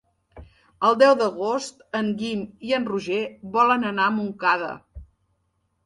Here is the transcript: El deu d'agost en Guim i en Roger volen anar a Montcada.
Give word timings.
El 0.89 0.97
deu 1.01 1.13
d'agost 1.19 1.85
en 2.01 2.09
Guim 2.23 2.43
i 2.71 2.75
en 2.81 2.89
Roger 2.95 3.23
volen 3.59 3.89
anar 3.95 4.09
a 4.11 4.19
Montcada. 4.21 4.77